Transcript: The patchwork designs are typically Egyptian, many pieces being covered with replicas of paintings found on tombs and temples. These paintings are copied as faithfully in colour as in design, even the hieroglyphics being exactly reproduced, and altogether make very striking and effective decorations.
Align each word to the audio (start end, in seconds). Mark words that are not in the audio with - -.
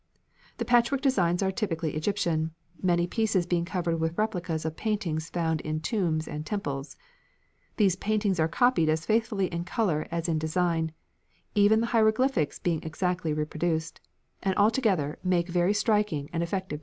The 0.57 0.65
patchwork 0.65 1.01
designs 1.01 1.43
are 1.43 1.51
typically 1.51 1.93
Egyptian, 1.93 2.55
many 2.81 3.05
pieces 3.05 3.45
being 3.45 3.65
covered 3.65 3.99
with 3.99 4.17
replicas 4.17 4.65
of 4.65 4.75
paintings 4.75 5.29
found 5.29 5.61
on 5.63 5.79
tombs 5.81 6.27
and 6.27 6.43
temples. 6.43 6.97
These 7.77 7.97
paintings 7.97 8.39
are 8.39 8.47
copied 8.47 8.89
as 8.89 9.05
faithfully 9.05 9.45
in 9.53 9.63
colour 9.63 10.07
as 10.09 10.27
in 10.27 10.39
design, 10.39 10.91
even 11.53 11.81
the 11.81 11.87
hieroglyphics 11.93 12.57
being 12.57 12.81
exactly 12.81 13.31
reproduced, 13.31 14.01
and 14.41 14.55
altogether 14.55 15.19
make 15.23 15.47
very 15.49 15.71
striking 15.71 16.31
and 16.33 16.41
effective 16.41 16.79
decorations. 16.79 16.79